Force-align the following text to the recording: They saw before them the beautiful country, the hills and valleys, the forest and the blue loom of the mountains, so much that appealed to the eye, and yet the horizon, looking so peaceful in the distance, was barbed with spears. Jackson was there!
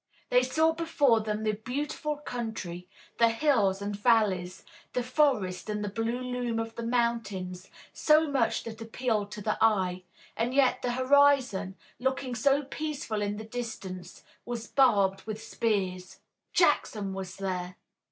They 0.31 0.41
saw 0.41 0.71
before 0.71 1.19
them 1.19 1.43
the 1.43 1.51
beautiful 1.51 2.15
country, 2.17 2.87
the 3.19 3.29
hills 3.29 3.83
and 3.83 3.95
valleys, 3.95 4.65
the 4.93 5.03
forest 5.03 5.69
and 5.69 5.83
the 5.83 5.89
blue 5.89 6.21
loom 6.21 6.57
of 6.57 6.73
the 6.73 6.81
mountains, 6.81 7.69
so 7.93 8.27
much 8.27 8.63
that 8.63 8.81
appealed 8.81 9.29
to 9.33 9.41
the 9.43 9.63
eye, 9.63 10.01
and 10.35 10.55
yet 10.55 10.81
the 10.81 10.93
horizon, 10.93 11.75
looking 11.99 12.33
so 12.33 12.63
peaceful 12.63 13.21
in 13.21 13.37
the 13.37 13.43
distance, 13.45 14.23
was 14.43 14.65
barbed 14.65 15.21
with 15.27 15.39
spears. 15.39 16.17
Jackson 16.51 17.13
was 17.13 17.35
there! 17.35 17.75